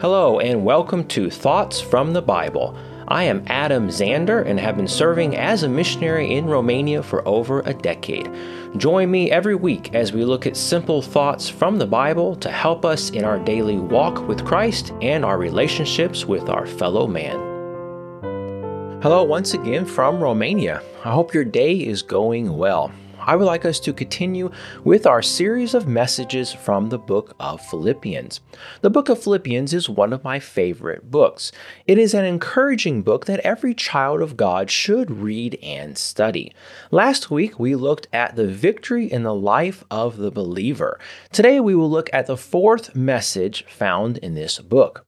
Hello, 0.00 0.40
and 0.40 0.64
welcome 0.64 1.06
to 1.08 1.28
Thoughts 1.28 1.78
from 1.78 2.14
the 2.14 2.22
Bible. 2.22 2.74
I 3.08 3.24
am 3.24 3.44
Adam 3.48 3.88
Zander 3.88 4.46
and 4.46 4.58
have 4.58 4.74
been 4.74 4.88
serving 4.88 5.36
as 5.36 5.62
a 5.62 5.68
missionary 5.68 6.36
in 6.36 6.46
Romania 6.46 7.02
for 7.02 7.22
over 7.28 7.60
a 7.60 7.74
decade. 7.74 8.30
Join 8.78 9.10
me 9.10 9.30
every 9.30 9.56
week 9.56 9.94
as 9.94 10.14
we 10.14 10.24
look 10.24 10.46
at 10.46 10.56
simple 10.56 11.02
thoughts 11.02 11.50
from 11.50 11.76
the 11.76 11.84
Bible 11.84 12.34
to 12.36 12.50
help 12.50 12.86
us 12.86 13.10
in 13.10 13.26
our 13.26 13.38
daily 13.38 13.76
walk 13.76 14.26
with 14.26 14.42
Christ 14.42 14.94
and 15.02 15.22
our 15.22 15.36
relationships 15.36 16.24
with 16.24 16.48
our 16.48 16.66
fellow 16.66 17.06
man. 17.06 17.36
Hello, 19.02 19.22
once 19.22 19.52
again 19.52 19.84
from 19.84 20.22
Romania. 20.22 20.82
I 21.04 21.12
hope 21.12 21.34
your 21.34 21.44
day 21.44 21.74
is 21.74 22.00
going 22.00 22.56
well. 22.56 22.90
I 23.20 23.36
would 23.36 23.44
like 23.44 23.64
us 23.64 23.78
to 23.80 23.92
continue 23.92 24.50
with 24.82 25.06
our 25.06 25.20
series 25.20 25.74
of 25.74 25.86
messages 25.86 26.52
from 26.52 26.88
the 26.88 26.98
book 26.98 27.34
of 27.38 27.60
Philippians. 27.66 28.40
The 28.80 28.90
book 28.90 29.08
of 29.08 29.22
Philippians 29.22 29.74
is 29.74 29.88
one 29.88 30.12
of 30.12 30.24
my 30.24 30.38
favorite 30.38 31.10
books. 31.10 31.52
It 31.86 31.98
is 31.98 32.14
an 32.14 32.24
encouraging 32.24 33.02
book 33.02 33.26
that 33.26 33.40
every 33.40 33.74
child 33.74 34.22
of 34.22 34.36
God 34.36 34.70
should 34.70 35.10
read 35.10 35.58
and 35.62 35.98
study. 35.98 36.54
Last 36.90 37.30
week, 37.30 37.58
we 37.58 37.74
looked 37.74 38.08
at 38.12 38.36
the 38.36 38.46
victory 38.46 39.10
in 39.10 39.22
the 39.22 39.34
life 39.34 39.84
of 39.90 40.16
the 40.16 40.30
believer. 40.30 40.98
Today, 41.30 41.60
we 41.60 41.74
will 41.74 41.90
look 41.90 42.08
at 42.12 42.26
the 42.26 42.36
fourth 42.36 42.94
message 42.94 43.64
found 43.66 44.16
in 44.18 44.34
this 44.34 44.58
book. 44.58 45.04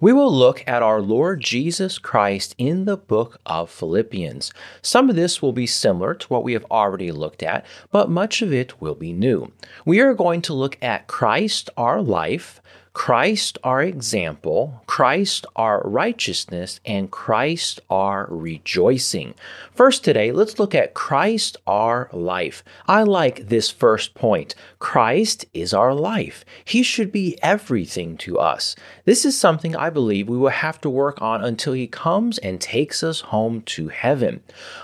We 0.00 0.12
will 0.12 0.32
look 0.32 0.62
at 0.66 0.82
our 0.82 1.00
Lord 1.00 1.40
Jesus 1.40 1.98
Christ 1.98 2.54
in 2.58 2.84
the 2.84 2.96
book 2.96 3.40
of 3.46 3.70
Philippians. 3.70 4.52
Some 4.82 5.10
of 5.10 5.16
this 5.16 5.40
will 5.40 5.52
be 5.52 5.66
similar 5.66 6.14
to 6.14 6.26
what 6.28 6.44
we 6.44 6.52
have 6.52 6.66
already 6.70 7.12
looked 7.12 7.42
at, 7.42 7.64
but 7.90 8.10
much 8.10 8.42
of 8.42 8.52
it 8.52 8.80
will 8.80 8.94
be 8.94 9.12
new. 9.12 9.52
We 9.84 10.00
are 10.00 10.14
going 10.14 10.42
to 10.42 10.54
look 10.54 10.76
at 10.82 11.06
Christ, 11.06 11.70
our 11.76 12.02
life, 12.02 12.60
Christ 12.94 13.56
our 13.64 13.82
example, 13.82 14.82
Christ 14.86 15.46
our 15.56 15.80
righteousness, 15.82 16.78
and 16.84 17.10
Christ 17.10 17.80
our 17.88 18.26
rejoicing. 18.30 19.34
First, 19.74 20.04
today, 20.04 20.30
let's 20.30 20.58
look 20.58 20.74
at 20.74 20.92
Christ 20.92 21.56
our 21.66 22.10
life. 22.12 22.62
I 22.86 23.02
like 23.04 23.48
this 23.48 23.70
first 23.70 24.12
point. 24.12 24.54
Christ 24.78 25.46
is 25.54 25.72
our 25.72 25.94
life. 25.94 26.44
He 26.66 26.82
should 26.82 27.10
be 27.10 27.38
everything 27.42 28.18
to 28.18 28.38
us. 28.38 28.76
This 29.06 29.24
is 29.24 29.38
something 29.38 29.74
I 29.74 29.88
believe 29.88 30.28
we 30.28 30.36
will 30.36 30.50
have 30.50 30.78
to 30.82 30.90
work 30.90 31.20
on 31.22 31.42
until 31.42 31.72
He 31.72 31.86
comes 31.86 32.36
and 32.38 32.60
takes 32.60 33.02
us 33.02 33.20
home 33.20 33.62
to 33.62 33.88
heaven. 33.88 34.42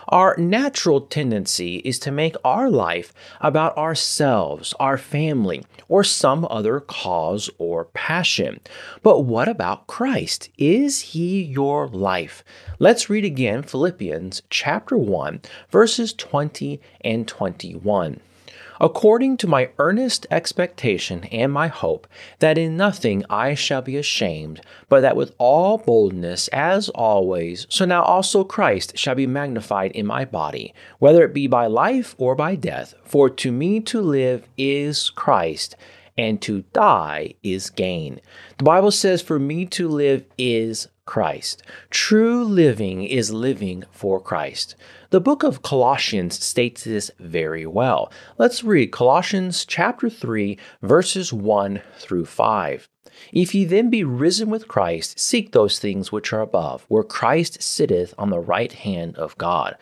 Our 0.09 0.35
natural 0.39 1.03
tendency 1.03 1.77
is 1.85 1.99
to 2.01 2.11
make 2.11 2.37
our 2.43 2.71
life 2.71 3.13
about 3.43 3.77
ourselves, 3.77 4.73
our 4.81 4.97
family, 4.97 5.67
or 5.89 6.03
some 6.03 6.47
other 6.51 6.81
cause 6.81 7.51
or 7.59 7.85
passion. 7.99 8.61
But 9.03 9.23
what 9.23 9.49
about 9.49 9.89
Christ? 9.89 10.51
Is 10.57 11.01
he 11.01 11.43
your 11.43 11.89
life? 11.89 12.45
Let's 12.79 13.11
read 13.11 13.25
again 13.25 13.65
Philippians 13.65 14.41
chapter 14.51 14.97
1, 14.97 15.41
verses 15.71 16.13
20 16.13 16.81
and 17.01 17.27
21 17.27 18.21
according 18.81 19.37
to 19.37 19.49
my 19.49 19.69
earnest 19.81 20.25
expectation 20.31 21.25
and 21.33 21.53
my 21.53 21.67
hope, 21.67 22.07
that 22.39 22.57
in 22.57 22.77
nothing 22.77 23.25
I 23.29 23.55
shall 23.55 23.83
be 23.83 23.97
ashamed, 23.97 24.61
but 24.89 25.01
that 25.01 25.17
with 25.17 25.35
all 25.37 25.79
boldness, 25.79 26.47
as 26.53 26.89
always, 26.91 27.67
so 27.69 27.85
now 27.85 28.05
also 28.05 28.45
Christ 28.45 28.97
shall 28.97 29.17
be 29.17 29.27
magnified 29.27 29.91
in 29.93 30.07
my 30.07 30.25
body, 30.25 30.73
whether 31.01 31.25
it 31.25 31.35
be 31.35 31.49
by 31.49 31.67
life 31.67 32.15
or 32.19 32.37
by 32.37 32.55
death. 32.55 32.95
For 33.05 33.29
to 33.29 33.51
me 33.51 33.81
to 33.81 34.01
live 34.01 34.47
is 34.57 35.11
Christ 35.11 35.75
and 36.19 36.43
to 36.43 36.63
die 36.73 37.35
is 37.43 37.71
gain. 37.71 38.21
The 38.59 38.65
Bible 38.65 38.91
says, 38.91 39.23
For 39.23 39.39
me 39.39 39.65
to 39.67 39.89
live 39.89 40.25
is 40.37 40.89
Christ. 41.07 41.63
True 41.89 42.45
living 42.45 43.05
is 43.05 43.33
living 43.33 43.85
for 43.93 44.21
Christ. 44.21 44.75
The 45.09 45.23
book 45.23 45.43
of 45.43 45.63
Colossians 45.63 46.45
states 46.45 46.85
this 46.85 47.11
very 47.19 47.65
well. 47.65 48.13
Let's 48.37 48.63
read 48.63 48.93
Colossians 48.93 49.65
chapter 49.65 50.11
3, 50.11 50.59
verses 50.83 51.33
1 51.33 51.81
through 51.99 52.27
5. 52.27 52.89
If 53.33 53.55
ye 53.55 53.65
then 53.65 53.89
be 53.89 54.05
risen 54.05 54.51
with 54.51 54.69
Christ, 54.69 55.19
seek 55.19 55.53
those 55.53 55.79
things 55.79 56.13
which 56.13 56.33
are 56.33 56.41
above, 56.41 56.85
where 56.89 57.03
Christ 57.03 57.63
sitteth 57.63 58.15
on 58.19 58.31
the 58.31 58.39
right 58.39 58.73
hand 58.73 59.17
of 59.17 59.37
God. 59.39 59.77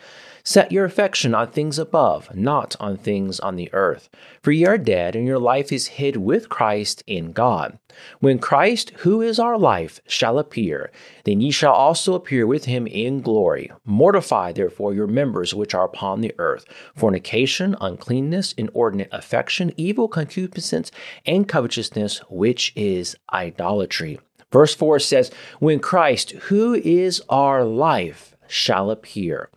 Set 0.49 0.71
your 0.71 0.85
affection 0.85 1.35
on 1.35 1.51
things 1.51 1.77
above, 1.77 2.33
not 2.33 2.73
on 2.79 2.95
things 2.95 3.37
on 3.41 3.57
the 3.57 3.69
earth. 3.73 4.07
For 4.41 4.53
ye 4.53 4.65
are 4.65 4.77
dead, 4.77 5.13
and 5.13 5.27
your 5.27 5.39
life 5.39 5.73
is 5.73 5.87
hid 5.99 6.15
with 6.15 6.47
Christ 6.47 7.03
in 7.05 7.33
God. 7.33 7.77
When 8.21 8.39
Christ, 8.39 8.91
who 8.99 9.21
is 9.21 9.39
our 9.39 9.57
life, 9.57 9.99
shall 10.07 10.39
appear, 10.39 10.89
then 11.25 11.41
ye 11.41 11.51
shall 11.51 11.73
also 11.73 12.13
appear 12.13 12.47
with 12.47 12.63
him 12.63 12.87
in 12.87 13.19
glory. 13.19 13.69
Mortify 13.83 14.53
therefore 14.53 14.93
your 14.93 15.05
members 15.05 15.53
which 15.53 15.75
are 15.75 15.83
upon 15.83 16.21
the 16.21 16.33
earth 16.37 16.63
fornication, 16.95 17.75
uncleanness, 17.81 18.53
inordinate 18.53 19.09
affection, 19.11 19.73
evil 19.75 20.07
concupiscence, 20.07 20.91
and 21.25 21.49
covetousness, 21.49 22.19
which 22.29 22.71
is 22.73 23.17
idolatry. 23.33 24.17
Verse 24.53 24.73
4 24.73 24.99
says, 24.99 25.29
When 25.59 25.81
Christ, 25.81 26.31
who 26.47 26.73
is 26.73 27.21
our 27.27 27.65
life, 27.65 28.37
shall 28.47 28.89
appear. 28.89 29.49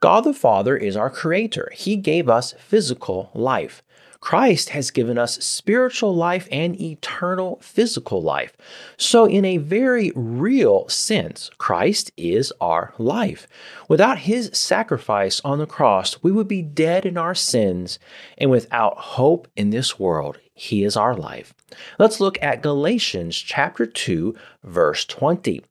God 0.00 0.24
the 0.24 0.34
Father 0.34 0.76
is 0.76 0.96
our 0.96 1.10
creator. 1.10 1.70
He 1.74 1.96
gave 1.96 2.28
us 2.28 2.54
physical 2.58 3.30
life. 3.34 3.82
Christ 4.20 4.70
has 4.70 4.90
given 4.90 5.18
us 5.18 5.44
spiritual 5.44 6.14
life 6.14 6.48
and 6.50 6.80
eternal 6.80 7.58
physical 7.62 8.20
life. 8.20 8.56
So, 8.96 9.24
in 9.24 9.44
a 9.44 9.58
very 9.58 10.10
real 10.14 10.88
sense, 10.88 11.50
Christ 11.58 12.10
is 12.16 12.52
our 12.60 12.92
life. 12.98 13.46
Without 13.88 14.18
his 14.18 14.50
sacrifice 14.52 15.40
on 15.44 15.58
the 15.58 15.66
cross, 15.66 16.22
we 16.22 16.32
would 16.32 16.48
be 16.48 16.62
dead 16.62 17.06
in 17.06 17.16
our 17.16 17.34
sins, 17.34 17.98
and 18.36 18.50
without 18.50 18.98
hope 18.98 19.48
in 19.54 19.70
this 19.70 19.98
world, 19.98 20.38
he 20.54 20.82
is 20.82 20.96
our 20.96 21.14
life. 21.14 21.54
Let's 21.98 22.18
look 22.18 22.42
at 22.42 22.62
Galatians 22.62 23.36
chapter 23.36 23.86
2, 23.86 24.34
verse 24.64 25.04
20. 25.04 25.62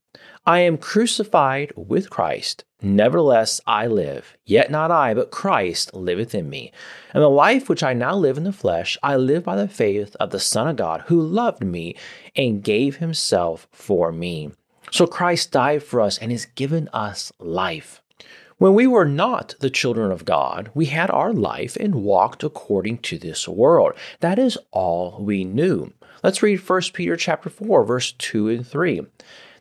I 0.47 0.59
am 0.59 0.77
crucified 0.77 1.73
with 1.75 2.11
Christ. 2.11 2.65
Nevertheless, 2.79 3.61
I 3.65 3.87
live. 3.87 4.37
Yet 4.45 4.69
not 4.69 4.91
I, 4.91 5.15
but 5.15 5.31
Christ 5.31 5.95
liveth 5.95 6.35
in 6.35 6.51
me. 6.51 6.71
And 7.15 7.23
the 7.23 7.29
life 7.31 7.67
which 7.67 7.81
I 7.81 7.93
now 7.93 8.15
live 8.15 8.37
in 8.37 8.43
the 8.43 8.53
flesh, 8.53 8.95
I 9.01 9.15
live 9.15 9.43
by 9.43 9.55
the 9.55 9.67
faith 9.67 10.15
of 10.19 10.29
the 10.29 10.39
Son 10.39 10.67
of 10.67 10.75
God, 10.75 11.01
who 11.07 11.19
loved 11.19 11.63
me 11.63 11.95
and 12.35 12.63
gave 12.63 12.97
himself 12.97 13.67
for 13.71 14.11
me. 14.11 14.51
So 14.91 15.07
Christ 15.07 15.51
died 15.51 15.81
for 15.81 15.99
us 15.99 16.19
and 16.19 16.31
has 16.31 16.45
given 16.45 16.89
us 16.93 17.31
life. 17.39 18.03
When 18.59 18.75
we 18.75 18.85
were 18.85 19.05
not 19.05 19.55
the 19.61 19.71
children 19.71 20.11
of 20.11 20.25
God, 20.25 20.69
we 20.75 20.85
had 20.85 21.09
our 21.09 21.33
life 21.33 21.75
and 21.75 22.03
walked 22.03 22.43
according 22.43 22.99
to 22.99 23.17
this 23.17 23.47
world. 23.47 23.93
That 24.19 24.37
is 24.37 24.59
all 24.69 25.17
we 25.19 25.43
knew. 25.43 25.91
Let's 26.23 26.43
read 26.43 26.57
1 26.57 26.81
Peter 26.93 27.15
chapter 27.15 27.49
4 27.49 27.83
verse 27.83 28.11
2 28.11 28.49
and 28.49 28.67
3 28.67 29.01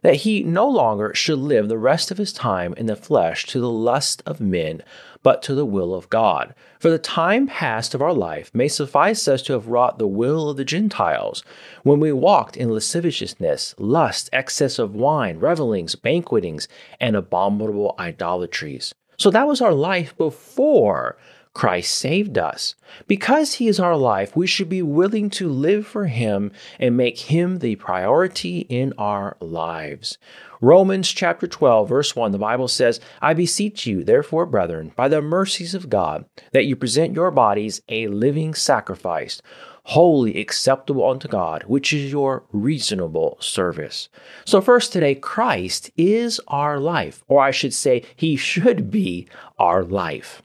that 0.04 0.16
he 0.16 0.42
no 0.42 0.68
longer 0.68 1.14
should 1.14 1.38
live 1.38 1.66
the 1.66 1.78
rest 1.78 2.10
of 2.10 2.18
his 2.18 2.30
time 2.30 2.74
in 2.74 2.84
the 2.84 2.94
flesh 2.94 3.46
to 3.46 3.58
the 3.58 3.70
lust 3.70 4.22
of 4.26 4.38
men, 4.38 4.82
but 5.22 5.42
to 5.42 5.54
the 5.54 5.64
will 5.64 5.94
of 5.94 6.10
God. 6.10 6.54
For 6.78 6.90
the 6.90 6.98
time 6.98 7.46
past 7.46 7.94
of 7.94 8.02
our 8.02 8.12
life 8.12 8.50
may 8.54 8.68
suffice 8.68 9.26
us 9.26 9.40
to 9.44 9.54
have 9.54 9.68
wrought 9.68 9.98
the 9.98 10.06
will 10.06 10.50
of 10.50 10.58
the 10.58 10.64
Gentiles, 10.64 11.42
when 11.84 12.00
we 12.00 12.12
walked 12.12 12.54
in 12.54 12.70
lasciviousness, 12.70 13.74
lust, 13.78 14.28
excess 14.30 14.78
of 14.78 14.94
wine, 14.94 15.38
revelings, 15.38 15.94
banquetings, 15.94 16.68
and 17.00 17.16
abominable 17.16 17.94
idolatries. 17.98 18.94
So 19.16 19.30
that 19.30 19.48
was 19.48 19.62
our 19.62 19.72
life 19.72 20.14
before 20.18 21.16
Christ 21.54 21.94
saved 21.94 22.36
us. 22.36 22.74
Because 23.06 23.54
He 23.54 23.68
is 23.68 23.78
our 23.78 23.96
life, 23.96 24.36
we 24.36 24.46
should 24.46 24.68
be 24.68 24.82
willing 24.82 25.30
to 25.30 25.48
live 25.48 25.86
for 25.86 26.06
Him 26.06 26.50
and 26.80 26.96
make 26.96 27.18
Him 27.18 27.60
the 27.60 27.76
priority 27.76 28.60
in 28.68 28.92
our 28.98 29.36
lives. 29.40 30.18
Romans 30.60 31.10
chapter 31.10 31.46
12, 31.46 31.88
verse 31.88 32.16
1, 32.16 32.32
the 32.32 32.38
Bible 32.38 32.68
says, 32.68 32.98
I 33.22 33.34
beseech 33.34 33.86
you, 33.86 34.02
therefore, 34.02 34.46
brethren, 34.46 34.92
by 34.96 35.08
the 35.08 35.22
mercies 35.22 35.74
of 35.74 35.88
God, 35.88 36.24
that 36.52 36.64
you 36.64 36.74
present 36.74 37.14
your 37.14 37.30
bodies 37.30 37.82
a 37.88 38.08
living 38.08 38.54
sacrifice, 38.54 39.40
wholly 39.84 40.40
acceptable 40.40 41.08
unto 41.08 41.28
God, 41.28 41.64
which 41.64 41.92
is 41.92 42.10
your 42.10 42.44
reasonable 42.52 43.36
service. 43.40 44.08
So, 44.44 44.60
first 44.60 44.92
today, 44.92 45.14
Christ 45.14 45.90
is 45.96 46.40
our 46.48 46.80
life, 46.80 47.22
or 47.28 47.42
I 47.42 47.50
should 47.50 47.74
say, 47.74 48.02
He 48.16 48.34
should 48.34 48.90
be 48.90 49.28
our 49.58 49.84
life. 49.84 50.42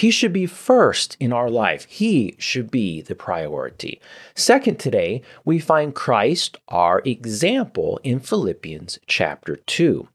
He 0.00 0.10
should 0.10 0.32
be 0.32 0.46
first 0.46 1.14
in 1.20 1.30
our 1.30 1.50
life. 1.50 1.84
He 1.84 2.34
should 2.38 2.70
be 2.70 3.02
the 3.02 3.14
priority. 3.14 4.00
Second, 4.34 4.78
today, 4.78 5.20
we 5.44 5.58
find 5.58 5.94
Christ 5.94 6.56
our 6.68 7.02
example 7.04 8.00
in 8.02 8.18
Philippians 8.18 8.98
chapter 9.06 9.56
2. 9.56 10.08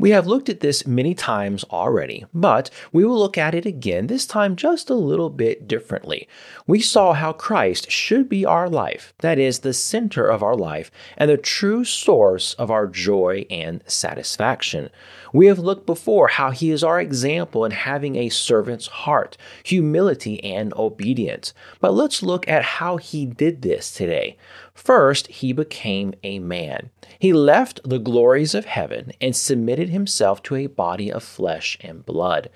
We 0.00 0.10
have 0.10 0.28
looked 0.28 0.48
at 0.48 0.60
this 0.60 0.86
many 0.86 1.12
times 1.12 1.64
already, 1.64 2.24
but 2.32 2.70
we 2.92 3.04
will 3.04 3.18
look 3.18 3.36
at 3.36 3.52
it 3.52 3.66
again, 3.66 4.06
this 4.06 4.26
time 4.26 4.54
just 4.54 4.88
a 4.88 4.94
little 4.94 5.28
bit 5.28 5.66
differently. 5.66 6.28
We 6.68 6.78
saw 6.80 7.14
how 7.14 7.32
Christ 7.32 7.90
should 7.90 8.28
be 8.28 8.44
our 8.44 8.68
life, 8.68 9.12
that 9.18 9.40
is, 9.40 9.58
the 9.58 9.74
center 9.74 10.24
of 10.28 10.40
our 10.40 10.54
life, 10.54 10.92
and 11.16 11.28
the 11.28 11.36
true 11.36 11.84
source 11.84 12.54
of 12.54 12.70
our 12.70 12.86
joy 12.86 13.44
and 13.50 13.82
satisfaction. 13.88 14.90
We 15.32 15.46
have 15.46 15.58
looked 15.58 15.84
before 15.84 16.28
how 16.28 16.52
he 16.52 16.70
is 16.70 16.84
our 16.84 17.00
example 17.00 17.64
in 17.64 17.72
having 17.72 18.14
a 18.14 18.28
servant's 18.28 18.86
heart, 18.86 19.36
humility, 19.64 20.42
and 20.44 20.72
obedience. 20.74 21.52
But 21.80 21.94
let's 21.94 22.22
look 22.22 22.46
at 22.46 22.62
how 22.62 22.98
he 22.98 23.26
did 23.26 23.62
this 23.62 23.90
today. 23.90 24.36
First, 24.74 25.26
he 25.26 25.52
became 25.52 26.14
a 26.22 26.38
man. 26.38 26.90
He 27.18 27.32
left 27.32 27.80
the 27.84 27.98
glories 27.98 28.54
of 28.54 28.66
heaven 28.66 29.12
and 29.20 29.34
submitted 29.34 29.87
himself 29.88 30.42
to 30.44 30.56
a 30.56 30.66
body 30.66 31.10
of 31.10 31.22
flesh 31.22 31.78
and 31.80 32.04
blood. 32.04 32.50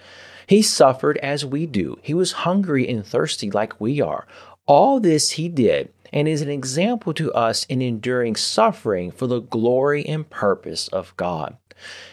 He 0.46 0.62
suffered 0.62 1.18
as 1.18 1.44
we 1.44 1.66
do. 1.66 1.98
He 2.02 2.14
was 2.14 2.32
hungry 2.32 2.88
and 2.88 3.06
thirsty 3.06 3.50
like 3.50 3.80
we 3.80 4.00
are. 4.00 4.26
All 4.66 5.00
this 5.00 5.32
he 5.32 5.48
did 5.48 5.92
and 6.12 6.28
is 6.28 6.42
an 6.42 6.50
example 6.50 7.14
to 7.14 7.32
us 7.32 7.64
in 7.64 7.80
enduring 7.80 8.36
suffering 8.36 9.10
for 9.10 9.26
the 9.26 9.40
glory 9.40 10.04
and 10.06 10.28
purpose 10.28 10.88
of 10.88 11.16
God. 11.16 11.56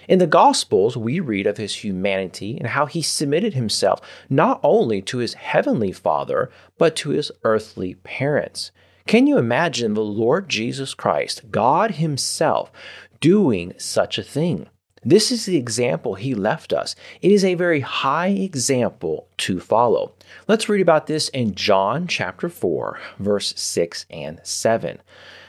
In 0.08 0.20
the 0.20 0.28
Gospels, 0.28 0.96
we 0.96 1.20
read 1.20 1.46
of 1.46 1.58
his 1.58 1.84
humanity 1.84 2.58
and 2.58 2.70
how 2.70 2.86
he 2.86 3.02
submitted 3.02 3.54
himself 3.54 4.02
not 4.30 4.60
only 4.64 5.02
to 5.04 5.18
his 5.18 5.34
heavenly 5.36 5.92
Father, 5.92 6.50
but 6.78 6.96
to 6.98 7.10
his 7.10 7.32
earthly 7.44 7.96
parents. 7.96 8.72
Can 9.10 9.26
you 9.26 9.40
imagine 9.40 9.96
the 9.96 10.04
Lord 10.04 10.50
Jesus 10.50 10.94
Christ, 10.94 11.50
God 11.50 11.96
Himself, 11.96 12.72
doing 13.20 13.74
such 13.76 14.20
a 14.20 14.24
thing? 14.24 14.68
This 15.04 15.32
is 15.32 15.46
the 15.46 15.58
example 15.58 16.16
he 16.16 16.36
left 16.36 16.74
us. 16.74 16.96
It 17.22 17.32
is 17.32 17.46
a 17.46 17.54
very 17.54 17.80
high 17.80 18.28
example 18.28 19.28
to 19.38 19.60
follow. 19.60 20.14
Let's 20.48 20.68
read 20.68 20.82
about 20.82 21.08
this 21.08 21.30
in 21.30 21.56
John 21.56 22.08
chapter 22.08 22.50
4, 22.50 23.00
verse 23.18 23.54
6 23.56 24.06
and 24.10 24.42
7. 24.44 25.00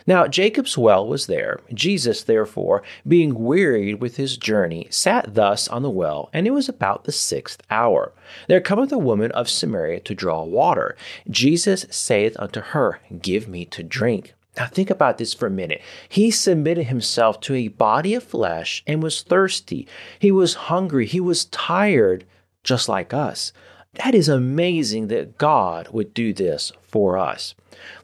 Now 0.07 0.27
Jacob's 0.27 0.79
well 0.79 1.07
was 1.07 1.27
there. 1.27 1.61
Jesus, 1.75 2.23
therefore, 2.23 2.83
being 3.07 3.35
wearied 3.45 4.01
with 4.01 4.17
his 4.17 4.37
journey, 4.37 4.87
sat 4.91 5.35
thus 5.35 5.69
on 5.69 5.83
the 5.83 5.91
well, 5.91 6.31
and 6.33 6.47
it 6.47 6.53
was 6.53 6.69
about 6.69 7.05
the 7.05 7.13
sixth 7.13 7.63
hour. 7.71 8.13
There 8.49 8.61
cometh 8.61 8.93
a 8.93 8.99
woman 8.99 9.31
of 9.33 9.49
Samaria 9.49 10.01
to 10.01 10.15
draw 10.15 10.43
water. 10.43 10.97
Jesus 11.29 11.87
saith 11.91 12.37
unto 12.39 12.61
her, 12.61 13.01
Give 13.21 13.49
me 13.49 13.65
to 13.67 13.83
drink. 13.83 14.35
Now, 14.57 14.67
think 14.67 14.91
about 14.91 15.19
this 15.19 15.33
for 15.33 15.47
a 15.47 15.51
minute. 15.51 15.81
He 16.09 16.31
submitted 16.31 16.85
himself 16.85 17.41
to 17.41 17.55
a 17.55 17.69
body 17.69 18.15
of 18.15 18.25
flesh 18.25 18.83
and 18.87 19.03
was 19.03 19.23
thirsty. 19.23 19.87
He 20.19 20.33
was 20.33 20.55
hungry. 20.55 21.07
He 21.07 21.21
was 21.21 21.45
tired, 21.47 22.25
just 22.65 22.89
like 22.89 23.15
us. 23.15 23.53
That 23.95 24.15
is 24.15 24.29
amazing 24.29 25.09
that 25.09 25.39
God 25.39 25.89
would 25.89 26.15
do 26.15 26.33
this 26.33 26.73
for 26.83 27.17
us. 27.17 27.55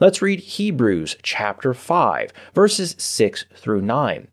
Let's 0.01 0.23
read 0.23 0.41
Hebrews 0.41 1.17
chapter 1.23 1.75
5, 1.75 2.33
verses 2.55 2.95
6 2.99 3.47
through 3.55 3.83
9. 3.83 4.29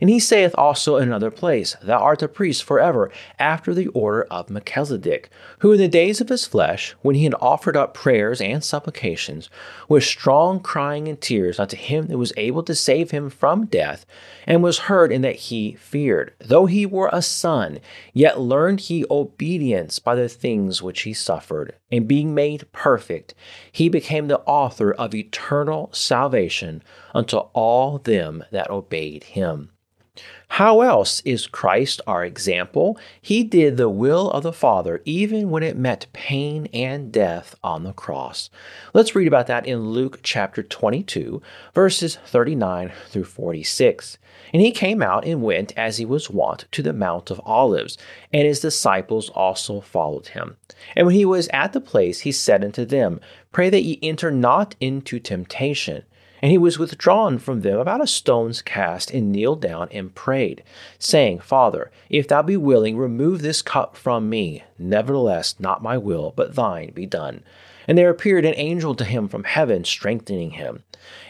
And 0.00 0.08
he 0.08 0.20
saith 0.20 0.54
also 0.56 0.96
in 0.96 1.08
another 1.08 1.32
place, 1.32 1.76
Thou 1.82 1.98
art 1.98 2.22
a 2.22 2.28
priest 2.28 2.62
forever, 2.62 3.10
after 3.40 3.74
the 3.74 3.88
order 3.88 4.24
of 4.30 4.48
Melchizedek, 4.48 5.30
who 5.58 5.72
in 5.72 5.78
the 5.78 5.88
days 5.88 6.20
of 6.20 6.28
his 6.28 6.46
flesh, 6.46 6.94
when 7.02 7.16
he 7.16 7.24
had 7.24 7.34
offered 7.40 7.76
up 7.76 7.92
prayers 7.92 8.40
and 8.40 8.62
supplications, 8.62 9.50
with 9.88 10.04
strong 10.04 10.60
crying 10.60 11.08
and 11.08 11.20
tears 11.20 11.58
unto 11.58 11.76
him 11.76 12.06
that 12.06 12.18
was 12.18 12.32
able 12.36 12.62
to 12.62 12.74
save 12.74 13.10
him 13.10 13.28
from 13.30 13.66
death, 13.66 14.06
and 14.46 14.62
was 14.62 14.78
heard 14.78 15.10
in 15.10 15.22
that 15.22 15.36
he 15.36 15.72
feared. 15.72 16.32
Though 16.38 16.66
he 16.66 16.86
were 16.86 17.10
a 17.12 17.22
son, 17.22 17.80
yet 18.12 18.40
learned 18.40 18.80
he 18.80 19.04
obedience 19.10 19.98
by 19.98 20.14
the 20.14 20.28
things 20.28 20.82
which 20.82 21.02
he 21.02 21.12
suffered. 21.12 21.74
And 21.94 22.08
being 22.08 22.34
made 22.34 22.72
perfect, 22.72 23.34
he 23.70 23.88
became 23.88 24.26
the 24.26 24.40
author 24.40 24.92
of 24.92 25.14
eternal 25.14 25.90
salvation 25.92 26.82
unto 27.14 27.36
all 27.52 27.98
them 27.98 28.42
that 28.50 28.68
obeyed 28.68 29.22
him. 29.22 29.70
How 30.54 30.82
else 30.82 31.20
is 31.24 31.48
Christ 31.48 32.00
our 32.06 32.24
example? 32.24 32.96
He 33.20 33.42
did 33.42 33.76
the 33.76 33.88
will 33.88 34.30
of 34.30 34.44
the 34.44 34.52
Father 34.52 35.02
even 35.04 35.50
when 35.50 35.64
it 35.64 35.76
meant 35.76 36.12
pain 36.12 36.68
and 36.72 37.10
death 37.10 37.56
on 37.64 37.82
the 37.82 37.92
cross. 37.92 38.50
Let's 38.92 39.16
read 39.16 39.26
about 39.26 39.48
that 39.48 39.66
in 39.66 39.90
Luke 39.90 40.20
chapter 40.22 40.62
22, 40.62 41.42
verses 41.74 42.18
39 42.26 42.92
through 43.08 43.24
46. 43.24 44.18
And 44.52 44.62
he 44.62 44.70
came 44.70 45.02
out 45.02 45.24
and 45.24 45.42
went 45.42 45.76
as 45.76 45.96
he 45.96 46.04
was 46.04 46.30
wont 46.30 46.66
to 46.70 46.82
the 46.82 46.92
Mount 46.92 47.32
of 47.32 47.40
Olives, 47.44 47.98
and 48.32 48.46
his 48.46 48.60
disciples 48.60 49.30
also 49.30 49.80
followed 49.80 50.28
him. 50.28 50.56
And 50.94 51.06
when 51.06 51.16
he 51.16 51.24
was 51.24 51.48
at 51.52 51.72
the 51.72 51.80
place, 51.80 52.20
he 52.20 52.30
said 52.30 52.62
unto 52.62 52.84
them, 52.84 53.18
Pray 53.50 53.70
that 53.70 53.82
ye 53.82 53.98
enter 54.02 54.30
not 54.30 54.76
into 54.78 55.18
temptation. 55.18 56.04
And 56.44 56.50
he 56.50 56.58
was 56.58 56.78
withdrawn 56.78 57.38
from 57.38 57.62
them 57.62 57.78
about 57.78 58.02
a 58.02 58.06
stone's 58.06 58.60
cast, 58.60 59.10
and 59.10 59.32
kneeled 59.32 59.62
down 59.62 59.88
and 59.90 60.14
prayed, 60.14 60.62
saying, 60.98 61.38
Father, 61.38 61.90
if 62.10 62.28
thou 62.28 62.42
be 62.42 62.58
willing, 62.58 62.98
remove 62.98 63.40
this 63.40 63.62
cup 63.62 63.96
from 63.96 64.28
me. 64.28 64.62
Nevertheless, 64.78 65.54
not 65.58 65.82
my 65.82 65.96
will, 65.96 66.34
but 66.36 66.54
thine 66.54 66.90
be 66.90 67.06
done. 67.06 67.42
And 67.88 67.96
there 67.96 68.10
appeared 68.10 68.44
an 68.44 68.52
angel 68.58 68.94
to 68.94 69.06
him 69.06 69.26
from 69.26 69.44
heaven, 69.44 69.84
strengthening 69.84 70.50
him. 70.50 70.82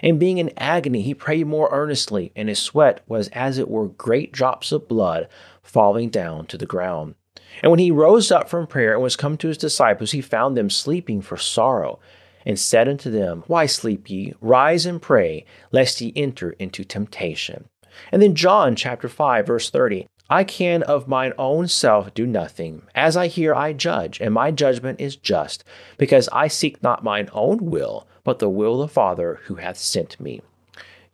And 0.03 0.19
being 0.19 0.39
in 0.39 0.51
agony, 0.57 1.03
he 1.03 1.15
prayed 1.15 1.47
more 1.47 1.69
earnestly, 1.71 2.33
and 2.35 2.49
his 2.49 2.59
sweat 2.59 3.01
was 3.07 3.29
as 3.29 3.57
it 3.57 3.71
were 3.71 3.87
great 3.87 4.33
drops 4.33 4.73
of 4.73 4.89
blood 4.89 5.29
falling 5.63 6.11
down 6.11 6.47
to 6.47 6.59
the 6.59 6.67
ground. 6.67 7.15
And 7.63 7.71
when 7.71 7.79
he 7.79 7.93
rose 7.93 8.33
up 8.33 8.49
from 8.49 8.67
prayer 8.67 8.95
and 8.95 9.03
was 9.05 9.15
come 9.15 9.37
to 9.37 9.47
his 9.47 9.59
disciples, 9.59 10.11
he 10.11 10.21
found 10.21 10.57
them 10.57 10.71
sleeping 10.71 11.23
for 11.23 11.37
sorrow 11.37 12.01
and 12.45 12.59
said 12.59 12.89
unto 12.89 13.11
them, 13.11 13.45
Why 13.47 13.67
sleep 13.67 14.11
ye? 14.11 14.35
Rise 14.41 14.87
and 14.87 15.01
pray, 15.01 15.45
lest 15.73 16.01
ye 16.01 16.13
enter 16.17 16.51
into 16.53 16.85
temptation. 16.85 17.69
And 18.11 18.21
then 18.21 18.35
John 18.35 18.77
chapter 18.77 19.09
5, 19.09 19.47
verse 19.47 19.71
30. 19.71 20.07
I 20.31 20.43
can 20.43 20.83
of 20.85 21.07
mine 21.07 21.35
own 21.39 21.69
self 21.69 22.15
do 22.15 22.27
nothing. 22.27 22.83
As 22.95 23.17
I 23.17 23.27
hear, 23.27 23.55
I 23.55 23.73
judge, 23.75 24.21
and 24.21 24.33
my 24.33 24.51
judgment 24.51 25.01
is 25.01 25.17
just, 25.17 25.65
because 25.99 26.29
I 26.33 26.49
seek 26.49 26.83
not 26.83 27.05
mine 27.05 27.29
own 27.33 27.71
will, 27.71 28.09
but 28.25 28.39
the 28.39 28.49
will 28.49 28.81
of 28.81 28.89
the 28.89 28.95
Father 28.95 29.41
who 29.45 29.57
hath 29.57 29.77
sent 29.77 30.19
me. 30.19 30.41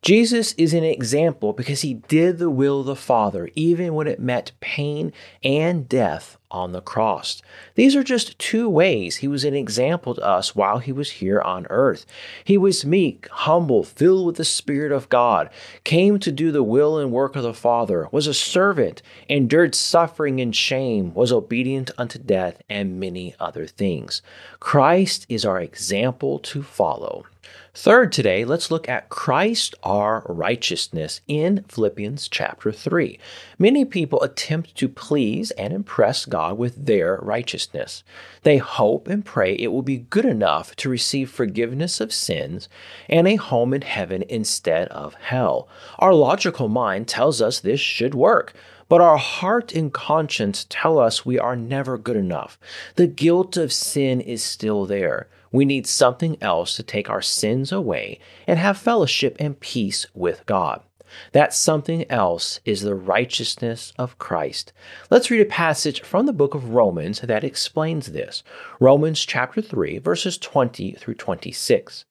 Jesus 0.02 0.54
is 0.54 0.72
an 0.72 0.84
example 0.84 1.52
because 1.52 1.82
he 1.82 1.94
did 1.94 2.38
the 2.38 2.48
will 2.48 2.80
of 2.80 2.86
the 2.86 2.96
Father, 2.96 3.50
even 3.54 3.94
when 3.94 4.06
it 4.06 4.18
meant 4.18 4.52
pain 4.60 5.12
and 5.44 5.86
death 5.88 6.38
on 6.50 6.72
the 6.72 6.80
cross. 6.80 7.42
These 7.74 7.94
are 7.94 8.02
just 8.02 8.38
two 8.38 8.68
ways 8.68 9.16
he 9.16 9.28
was 9.28 9.44
an 9.44 9.54
example 9.54 10.14
to 10.14 10.24
us 10.24 10.56
while 10.56 10.78
he 10.78 10.90
was 10.90 11.10
here 11.12 11.40
on 11.42 11.66
earth. 11.68 12.06
He 12.42 12.56
was 12.56 12.84
meek, 12.84 13.28
humble, 13.30 13.84
filled 13.84 14.26
with 14.26 14.36
the 14.36 14.44
Spirit 14.44 14.90
of 14.90 15.10
God, 15.10 15.50
came 15.84 16.18
to 16.20 16.32
do 16.32 16.50
the 16.50 16.62
will 16.62 16.98
and 16.98 17.12
work 17.12 17.36
of 17.36 17.42
the 17.42 17.54
Father, 17.54 18.08
was 18.10 18.26
a 18.26 18.34
servant, 18.34 19.02
endured 19.28 19.74
suffering 19.74 20.40
and 20.40 20.56
shame, 20.56 21.12
was 21.12 21.30
obedient 21.30 21.90
unto 21.98 22.18
death, 22.18 22.62
and 22.70 22.98
many 22.98 23.34
other 23.38 23.66
things. 23.66 24.22
Christ 24.60 25.26
is 25.28 25.44
our 25.44 25.60
example 25.60 26.38
to 26.40 26.62
follow. 26.62 27.26
Third, 27.72 28.10
today, 28.10 28.44
let's 28.44 28.72
look 28.72 28.88
at 28.88 29.10
Christ 29.10 29.76
our 29.84 30.24
righteousness 30.28 31.20
in 31.28 31.64
Philippians 31.68 32.26
chapter 32.26 32.72
3. 32.72 33.16
Many 33.60 33.84
people 33.84 34.20
attempt 34.22 34.74
to 34.74 34.88
please 34.88 35.52
and 35.52 35.72
impress 35.72 36.26
God 36.26 36.58
with 36.58 36.86
their 36.86 37.20
righteousness. 37.22 38.02
They 38.42 38.56
hope 38.56 39.06
and 39.06 39.24
pray 39.24 39.54
it 39.54 39.68
will 39.68 39.82
be 39.82 39.98
good 39.98 40.24
enough 40.24 40.74
to 40.76 40.88
receive 40.88 41.30
forgiveness 41.30 42.00
of 42.00 42.12
sins 42.12 42.68
and 43.08 43.28
a 43.28 43.36
home 43.36 43.72
in 43.72 43.82
heaven 43.82 44.24
instead 44.28 44.88
of 44.88 45.14
hell. 45.14 45.68
Our 46.00 46.12
logical 46.12 46.66
mind 46.68 47.06
tells 47.06 47.40
us 47.40 47.60
this 47.60 47.78
should 47.78 48.16
work. 48.16 48.52
But 48.88 49.00
our 49.00 49.18
heart 49.18 49.72
and 49.72 49.92
conscience 49.92 50.66
tell 50.68 50.98
us 50.98 51.24
we 51.24 51.38
are 51.38 51.54
never 51.54 51.96
good 51.96 52.16
enough. 52.16 52.58
The 52.96 53.06
guilt 53.06 53.56
of 53.56 53.72
sin 53.72 54.20
is 54.20 54.42
still 54.42 54.84
there. 54.86 55.28
We 55.52 55.64
need 55.64 55.86
something 55.86 56.36
else 56.40 56.76
to 56.76 56.82
take 56.82 57.10
our 57.10 57.22
sins 57.22 57.72
away 57.72 58.18
and 58.46 58.58
have 58.58 58.78
fellowship 58.78 59.36
and 59.40 59.58
peace 59.58 60.06
with 60.14 60.46
God. 60.46 60.82
That 61.32 61.52
something 61.52 62.08
else 62.10 62.60
is 62.64 62.82
the 62.82 62.94
righteousness 62.94 63.92
of 63.98 64.18
Christ. 64.18 64.72
Let's 65.10 65.30
read 65.30 65.40
a 65.40 65.44
passage 65.44 66.02
from 66.02 66.26
the 66.26 66.32
book 66.32 66.54
of 66.54 66.70
Romans 66.70 67.20
that 67.20 67.42
explains 67.42 68.12
this. 68.12 68.44
Romans 68.78 69.24
chapter 69.24 69.60
3, 69.60 69.98
verses 69.98 70.38
20 70.38 70.92
through 70.92 71.14
26. 71.14 72.04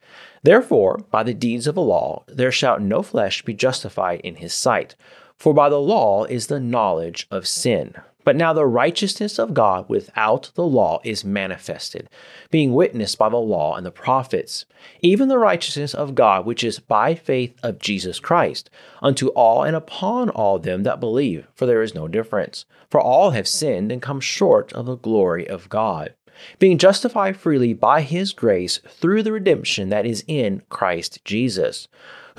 Therefore, 0.43 0.97
by 1.11 1.23
the 1.23 1.33
deeds 1.33 1.67
of 1.67 1.75
the 1.75 1.81
law, 1.81 2.23
there 2.27 2.51
shall 2.51 2.79
no 2.79 3.01
flesh 3.01 3.41
be 3.43 3.53
justified 3.53 4.19
in 4.21 4.35
his 4.35 4.53
sight. 4.53 4.95
For 5.37 5.53
by 5.53 5.69
the 5.69 5.79
law 5.79 6.25
is 6.25 6.47
the 6.47 6.59
knowledge 6.59 7.25
of 7.31 7.47
sin. 7.47 7.95
But 8.29 8.35
now 8.35 8.53
the 8.53 8.67
righteousness 8.67 9.39
of 9.39 9.55
God 9.55 9.89
without 9.89 10.51
the 10.53 10.63
law 10.63 11.01
is 11.03 11.25
manifested, 11.25 12.07
being 12.51 12.75
witnessed 12.75 13.17
by 13.17 13.27
the 13.27 13.37
law 13.37 13.75
and 13.75 13.83
the 13.83 13.89
prophets, 13.89 14.67
even 15.01 15.29
the 15.29 15.39
righteousness 15.39 15.95
of 15.95 16.13
God 16.13 16.45
which 16.45 16.63
is 16.63 16.77
by 16.77 17.15
faith 17.15 17.55
of 17.63 17.79
Jesus 17.79 18.19
Christ, 18.19 18.69
unto 19.01 19.29
all 19.29 19.63
and 19.63 19.75
upon 19.75 20.29
all 20.29 20.59
them 20.59 20.83
that 20.83 20.99
believe, 20.99 21.47
for 21.55 21.65
there 21.65 21.81
is 21.81 21.95
no 21.95 22.07
difference. 22.07 22.65
For 22.91 23.01
all 23.01 23.31
have 23.31 23.47
sinned 23.47 23.91
and 23.91 23.99
come 23.99 24.19
short 24.19 24.71
of 24.73 24.85
the 24.85 24.97
glory 24.97 25.49
of 25.49 25.67
God, 25.67 26.13
being 26.59 26.77
justified 26.77 27.35
freely 27.35 27.73
by 27.73 28.01
his 28.01 28.31
grace 28.31 28.77
through 28.87 29.23
the 29.23 29.31
redemption 29.31 29.89
that 29.89 30.05
is 30.05 30.23
in 30.27 30.61
Christ 30.69 31.25
Jesus 31.25 31.87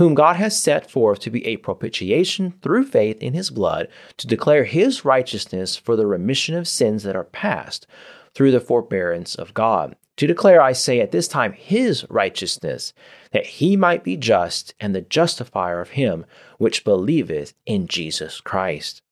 whom 0.01 0.15
God 0.15 0.37
has 0.37 0.59
set 0.59 0.91
forth 0.91 1.19
to 1.19 1.31
be 1.31 1.45
a 1.45 1.59
propitiation 1.59 2.55
through 2.63 2.87
faith 2.87 3.23
in 3.23 3.35
his 3.35 3.51
blood, 3.51 3.87
to 4.17 4.27
declare 4.27 4.65
his 4.65 5.05
righteousness 5.05 5.77
for 5.77 5.95
the 5.95 6.07
remission 6.07 6.55
of 6.55 6.67
sins 6.67 7.03
that 7.03 7.15
are 7.15 7.25
past, 7.25 7.87
through 8.35 8.51
the 8.51 8.61
forbearance 8.61 9.35
of 9.35 9.53
God. 9.53 9.95
To 10.17 10.27
declare, 10.27 10.63
I 10.63 10.73
say, 10.73 11.01
at 11.01 11.13
this 11.13 11.29
time 11.29 11.53
his 11.53 12.07
righteousness, 12.09 12.95
that 13.33 13.45
he 13.45 13.77
might 13.77 14.03
be 14.03 14.17
just 14.17 14.73
and 14.81 14.95
the 14.95 15.03
justifier 15.03 15.83
of 15.83 15.91
him 15.91 16.25
which 16.57 16.83
believeth 16.83 17.53
in 17.67 17.87
Jesus 17.87 18.41
Christ. 18.41 19.03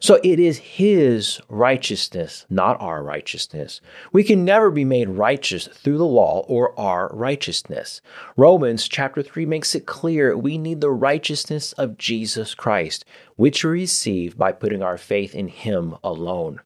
So 0.00 0.20
it 0.22 0.38
is 0.38 0.58
His 0.58 1.40
righteousness, 1.48 2.46
not 2.48 2.80
our 2.80 3.02
righteousness. 3.02 3.80
We 4.12 4.24
can 4.24 4.44
never 4.44 4.70
be 4.70 4.84
made 4.84 5.08
righteous 5.08 5.66
through 5.66 5.98
the 5.98 6.04
law 6.04 6.44
or 6.48 6.78
our 6.78 7.10
righteousness. 7.12 8.00
Romans 8.36 8.88
chapter 8.88 9.22
3 9.22 9.46
makes 9.46 9.74
it 9.74 9.86
clear 9.86 10.36
we 10.36 10.58
need 10.58 10.80
the 10.80 10.90
righteousness 10.90 11.72
of 11.74 11.98
Jesus 11.98 12.54
Christ, 12.54 13.04
which 13.36 13.64
we 13.64 13.70
receive 13.70 14.36
by 14.36 14.52
putting 14.52 14.82
our 14.82 14.98
faith 14.98 15.34
in 15.34 15.48
Him 15.48 15.96
alone. 16.02 16.60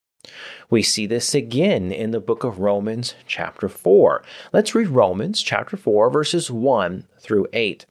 We 0.71 0.83
see 0.83 1.07
this 1.07 1.35
again 1.35 1.91
in 1.91 2.13
the 2.13 2.21
book 2.21 2.45
of 2.45 2.61
Romans, 2.61 3.15
chapter 3.27 3.69
4. 3.69 4.23
Let's 4.53 4.75
read 4.75 4.89
Romans, 4.89 5.43
chapter 5.43 5.77
4, 5.77 6.11
verses 6.11 6.51
1 6.51 7.09
through 7.19 7.49
8. 7.53 7.87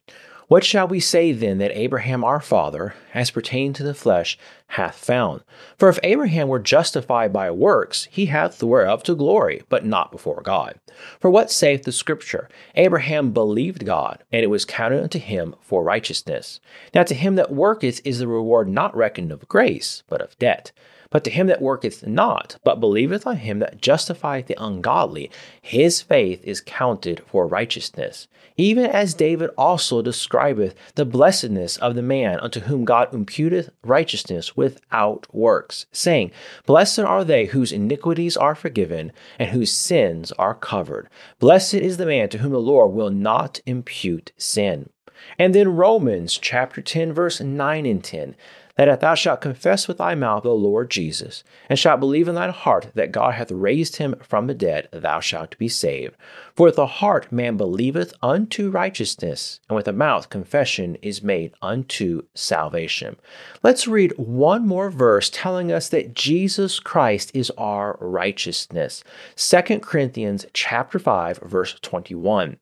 What 0.52 0.66
shall 0.66 0.86
we 0.86 1.00
say 1.00 1.32
then 1.32 1.60
that 1.60 1.72
Abraham 1.80 2.26
our 2.26 2.42
father, 2.42 2.94
as 3.14 3.32
pertaining 3.32 3.72
to 3.72 3.84
the 3.84 3.94
flesh, 3.94 4.38
hath 4.68 4.96
found? 4.98 5.46
For 5.78 5.88
if 5.88 5.98
Abraham 6.04 6.50
were 6.50 6.60
justified 6.60 7.32
by 7.32 7.50
works, 7.52 8.10
he 8.12 8.26
hath 8.26 8.62
whereof 8.62 9.02
to 9.04 9.16
glory, 9.16 9.64
but 9.70 9.86
not 9.86 10.12
before 10.12 10.42
God. 10.42 10.78
For 11.22 11.30
what 11.30 11.52
saith 11.52 11.84
the 11.84 11.94
Scripture? 11.94 12.50
Abraham 12.76 13.32
believed 13.32 13.86
God, 13.86 14.26
and 14.30 14.44
it 14.44 14.48
was 14.48 14.66
counted 14.66 15.02
unto 15.02 15.20
him 15.20 15.56
for 15.62 15.86
righteousness. 15.86 16.60
Now 16.94 17.04
to 17.04 17.14
him 17.14 17.36
that 17.36 17.54
worketh 17.54 18.02
is 18.04 18.20
the 18.20 18.28
reward 18.28 18.68
not 18.68 18.94
reckoned 18.94 19.32
of 19.32 19.48
grace, 19.48 20.04
but 20.10 20.20
of 20.20 20.38
debt. 20.38 20.74
But 21.12 21.26
to 21.26 21.30
him 21.30 21.48
that 21.48 21.62
worketh 21.62 22.08
not, 22.08 22.56
but 22.64 22.80
believeth 22.80 23.28
on 23.28 23.38
him 23.38 23.60
that 23.60 23.82
justifieth 23.82 24.48
the 24.48 24.56
ungodly, 24.58 25.30
his 25.62 26.02
faith 26.02 26.42
is 26.44 26.62
counted 26.62 27.22
for 27.28 27.46
righteousness. 27.46 28.28
Even 28.58 28.86
as 28.86 29.14
David 29.14 29.50
also 29.58 30.02
describeth 30.02 30.74
the 30.96 31.06
blessedness 31.06 31.78
of 31.78 31.96
the 31.96 32.02
man 32.02 32.40
unto 32.40 32.62
whom 32.62 32.86
God 32.86 33.12
imputeth 33.12 33.70
righteousness 33.84 34.56
without 34.56 35.28
works, 35.34 35.86
saying, 35.92 36.32
Blessed 36.66 37.00
are 37.00 37.26
they 37.26 37.46
whose 37.46 37.74
iniquities 37.74 38.38
are 38.38 38.56
forgiven, 38.56 39.12
and 39.38 39.50
whose 39.50 39.72
sins 39.72 40.32
are 40.34 40.56
covered. 40.56 41.10
Blessed 41.40 41.76
is 41.76 41.98
the 41.98 42.06
man 42.06 42.30
to 42.30 42.38
whom 42.38 42.54
the 42.54 42.60
Lord 42.60 42.94
will 42.94 43.10
not 43.10 43.60
impute 43.66 44.32
sin. 44.38 44.90
And 45.38 45.54
then 45.54 45.76
Romans 45.76 46.38
chapter 46.38 46.82
10, 46.82 47.14
verse 47.14 47.42
9 47.42 47.86
and 47.86 48.04
10 48.04 48.36
that 48.76 48.88
if 48.88 49.00
thou 49.00 49.16
shalt 49.16 49.42
confess 49.42 49.88
with 49.88 49.98
thy 49.98 50.16
mouth 50.16 50.44
the 50.44 50.52
Lord 50.52 50.90
Jesus, 50.90 51.44
and 51.70 51.78
shalt 51.78 52.00
believe 52.00 52.28
in 52.28 52.36
thine 52.36 52.50
heart 52.52 52.92
that 52.96 53.12
God 53.12 53.34
hath 53.34 53.52
raised 53.52 53.98
him 53.98 54.16
from 54.22 54.48
the 54.48 54.54
dead, 54.54 54.88
thou 54.92 55.20
shalt 55.20 55.58
be 55.58 55.68
saved. 55.68 56.16
For 56.56 56.68
with 56.68 56.76
the 56.76 56.86
heart 56.86 57.32
man 57.32 57.58
believeth 57.58 58.14
unto 58.22 58.70
righteousness, 58.70 59.60
and 59.70 59.76
with 59.76 59.86
the 59.86 59.94
mouth 59.94 60.30
confession 60.30 60.96
is 61.02 61.24
made 61.24 61.54
unto 61.62 62.24
salvation. 62.34 63.18
Let's 63.64 63.88
read 63.88 64.14
one 64.18 64.68
more 64.68 64.90
verse 64.90 65.30
telling 65.30 65.72
us 65.72 65.90
that 65.90 66.14
Jesus 66.14 66.80
Christ 66.80 67.32
is 67.34 67.52
our 67.58 67.98
righteousness. 68.00 69.04
2 69.36 69.80
Corinthians 69.80 70.46
chapter 70.54 71.00
5 71.00 71.40
verse 71.40 71.76
21. 71.82 72.58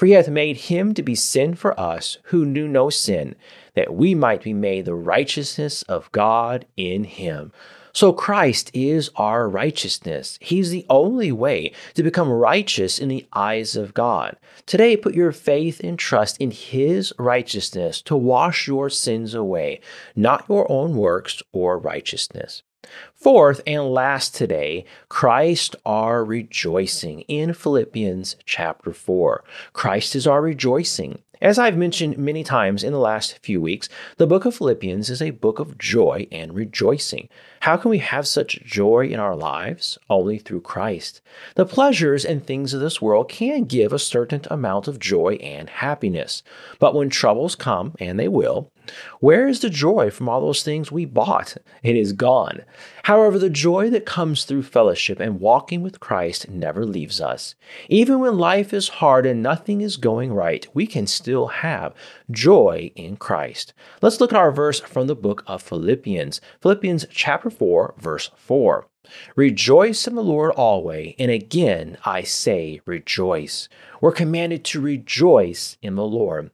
For 0.00 0.06
he 0.06 0.12
hath 0.12 0.30
made 0.30 0.56
him 0.56 0.94
to 0.94 1.02
be 1.02 1.14
sin 1.14 1.54
for 1.54 1.78
us 1.78 2.16
who 2.22 2.46
knew 2.46 2.66
no 2.66 2.88
sin, 2.88 3.34
that 3.74 3.92
we 3.92 4.14
might 4.14 4.42
be 4.42 4.54
made 4.54 4.86
the 4.86 4.94
righteousness 4.94 5.82
of 5.82 6.10
God 6.10 6.64
in 6.74 7.04
him. 7.04 7.52
So 7.92 8.14
Christ 8.14 8.70
is 8.72 9.10
our 9.16 9.46
righteousness. 9.46 10.38
He's 10.40 10.70
the 10.70 10.86
only 10.88 11.32
way 11.32 11.74
to 11.92 12.02
become 12.02 12.30
righteous 12.30 12.98
in 12.98 13.08
the 13.08 13.26
eyes 13.34 13.76
of 13.76 13.92
God. 13.92 14.38
Today, 14.64 14.96
put 14.96 15.14
your 15.14 15.32
faith 15.32 15.80
and 15.84 15.98
trust 15.98 16.38
in 16.38 16.50
His 16.50 17.12
righteousness 17.18 18.00
to 18.02 18.16
wash 18.16 18.66
your 18.66 18.88
sins 18.88 19.34
away, 19.34 19.82
not 20.16 20.46
your 20.48 20.64
own 20.72 20.96
works 20.96 21.42
or 21.52 21.78
righteousness. 21.78 22.62
Fourth 23.14 23.60
and 23.66 23.92
last 23.92 24.34
today, 24.34 24.86
Christ 25.10 25.76
our 25.84 26.24
rejoicing 26.24 27.20
in 27.22 27.52
Philippians 27.52 28.36
chapter 28.46 28.94
4. 28.94 29.44
Christ 29.74 30.16
is 30.16 30.26
our 30.26 30.40
rejoicing. 30.40 31.18
As 31.42 31.58
I've 31.58 31.76
mentioned 31.76 32.18
many 32.18 32.44
times 32.44 32.82
in 32.82 32.92
the 32.92 32.98
last 32.98 33.38
few 33.38 33.60
weeks, 33.60 33.88
the 34.16 34.26
book 34.26 34.44
of 34.44 34.54
Philippians 34.54 35.08
is 35.08 35.22
a 35.22 35.30
book 35.30 35.58
of 35.58 35.78
joy 35.78 36.28
and 36.30 36.54
rejoicing. 36.54 37.28
How 37.60 37.76
can 37.76 37.90
we 37.90 37.98
have 37.98 38.26
such 38.26 38.62
joy 38.62 39.06
in 39.06 39.20
our 39.20 39.36
lives? 39.36 39.98
Only 40.08 40.38
through 40.38 40.62
Christ. 40.62 41.22
The 41.54 41.66
pleasures 41.66 42.24
and 42.26 42.44
things 42.44 42.74
of 42.74 42.80
this 42.80 43.00
world 43.00 43.28
can 43.28 43.64
give 43.64 43.92
a 43.92 43.98
certain 43.98 44.42
amount 44.50 44.88
of 44.88 44.98
joy 44.98 45.34
and 45.42 45.68
happiness. 45.68 46.42
But 46.78 46.94
when 46.94 47.08
troubles 47.08 47.54
come, 47.54 47.94
and 47.98 48.18
they 48.18 48.28
will, 48.28 48.70
where 49.20 49.48
is 49.48 49.60
the 49.60 49.70
joy 49.70 50.10
from 50.10 50.28
all 50.28 50.40
those 50.40 50.62
things 50.62 50.90
we 50.90 51.04
bought? 51.04 51.56
It 51.82 51.96
is 51.96 52.12
gone. 52.12 52.62
However, 53.04 53.38
the 53.38 53.50
joy 53.50 53.90
that 53.90 54.06
comes 54.06 54.44
through 54.44 54.62
fellowship 54.64 55.20
and 55.20 55.40
walking 55.40 55.82
with 55.82 56.00
Christ 56.00 56.48
never 56.48 56.84
leaves 56.84 57.20
us. 57.20 57.54
Even 57.88 58.20
when 58.20 58.38
life 58.38 58.72
is 58.72 58.88
hard 58.88 59.26
and 59.26 59.42
nothing 59.42 59.80
is 59.80 59.96
going 59.96 60.32
right, 60.32 60.66
we 60.74 60.86
can 60.86 61.06
still 61.06 61.46
have 61.48 61.94
joy 62.30 62.92
in 62.96 63.16
Christ. 63.16 63.72
Let's 64.02 64.20
look 64.20 64.32
at 64.32 64.38
our 64.38 64.52
verse 64.52 64.80
from 64.80 65.06
the 65.06 65.16
book 65.16 65.42
of 65.46 65.62
Philippians. 65.62 66.40
Philippians 66.60 67.06
chapter 67.10 67.50
4, 67.50 67.94
verse 67.98 68.30
4. 68.36 68.86
Rejoice 69.34 70.06
in 70.06 70.14
the 70.14 70.22
Lord 70.22 70.52
always, 70.52 71.14
and 71.18 71.30
again 71.30 71.96
I 72.04 72.22
say 72.22 72.80
rejoice. 72.84 73.68
We're 74.00 74.12
commanded 74.12 74.64
to 74.66 74.80
rejoice 74.80 75.76
in 75.80 75.94
the 75.94 76.04
Lord. 76.04 76.50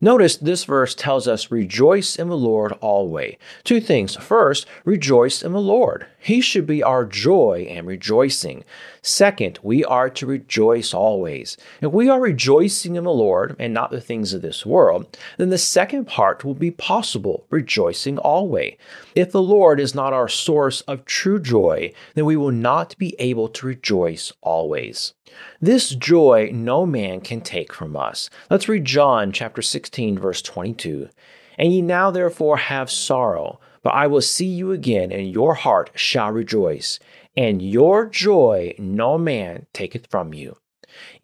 Notice 0.00 0.36
this 0.36 0.64
verse 0.64 0.94
tells 0.94 1.28
us, 1.28 1.50
Rejoice 1.50 2.16
in 2.16 2.28
the 2.28 2.36
Lord 2.36 2.72
always. 2.80 3.36
Two 3.64 3.80
things. 3.80 4.16
First, 4.16 4.66
rejoice 4.84 5.42
in 5.42 5.52
the 5.52 5.60
Lord. 5.60 6.06
He 6.22 6.42
should 6.42 6.66
be 6.66 6.82
our 6.82 7.06
joy 7.06 7.66
and 7.70 7.86
rejoicing. 7.86 8.64
Second, 9.00 9.58
we 9.62 9.82
are 9.86 10.10
to 10.10 10.26
rejoice 10.26 10.92
always. 10.92 11.56
If 11.80 11.92
we 11.92 12.10
are 12.10 12.20
rejoicing 12.20 12.96
in 12.96 13.04
the 13.04 13.10
Lord 13.10 13.56
and 13.58 13.72
not 13.72 13.90
the 13.90 14.02
things 14.02 14.34
of 14.34 14.42
this 14.42 14.66
world, 14.66 15.16
then 15.38 15.48
the 15.48 15.56
second 15.56 16.04
part 16.04 16.44
will 16.44 16.54
be 16.54 16.70
possible, 16.70 17.46
rejoicing 17.48 18.18
always. 18.18 18.76
If 19.14 19.32
the 19.32 19.40
Lord 19.40 19.80
is 19.80 19.94
not 19.94 20.12
our 20.12 20.28
source 20.28 20.82
of 20.82 21.06
true 21.06 21.40
joy, 21.40 21.94
then 22.14 22.26
we 22.26 22.36
will 22.36 22.52
not 22.52 22.96
be 22.98 23.16
able 23.18 23.48
to 23.48 23.66
rejoice 23.66 24.30
always. 24.42 25.14
This 25.58 25.90
joy 25.94 26.50
no 26.52 26.84
man 26.84 27.22
can 27.22 27.40
take 27.40 27.72
from 27.72 27.96
us. 27.96 28.28
Let's 28.50 28.68
read 28.68 28.84
John 28.84 29.32
chapter 29.32 29.62
16 29.62 30.18
verse 30.18 30.42
22. 30.42 31.08
And 31.56 31.72
ye 31.72 31.80
now 31.80 32.10
therefore 32.10 32.58
have 32.58 32.90
sorrow, 32.90 33.58
but 33.82 33.94
I 33.94 34.06
will 34.06 34.20
see 34.20 34.46
you 34.46 34.72
again, 34.72 35.10
and 35.12 35.32
your 35.32 35.54
heart 35.54 35.90
shall 35.94 36.30
rejoice, 36.30 36.98
and 37.36 37.62
your 37.62 38.06
joy 38.06 38.74
no 38.78 39.18
man 39.18 39.66
taketh 39.72 40.06
from 40.10 40.34
you. 40.34 40.56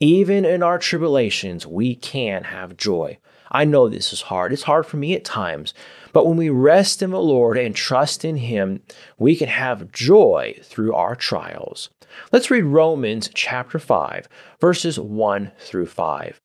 Even 0.01 0.45
in 0.45 0.63
our 0.63 0.79
tribulations, 0.79 1.67
we 1.67 1.95
can 1.95 2.45
have 2.45 2.77
joy. 2.77 3.19
I 3.51 3.65
know 3.65 3.89
this 3.89 4.13
is 4.13 4.23
hard. 4.23 4.53
It's 4.53 4.65
hard 4.65 4.87
for 4.87 4.97
me 4.97 5.15
at 5.15 5.25
times. 5.25 5.75
But 6.13 6.27
when 6.27 6.37
we 6.37 6.51
rest 6.51 7.03
in 7.03 7.11
the 7.11 7.21
Lord 7.21 7.59
and 7.59 7.75
trust 7.75 8.25
in 8.25 8.37
Him, 8.37 8.83
we 9.19 9.37
can 9.37 9.49
have 9.49 9.93
joy 9.93 10.59
through 10.63 10.95
our 10.95 11.15
trials. 11.15 11.91
Let's 12.33 12.51
read 12.51 12.65
Romans 12.65 13.31
chapter 13.35 13.79
5, 13.79 14.29
verses 14.61 14.99
1 14.99 15.53
through 15.59 15.87
5. 15.87 16.41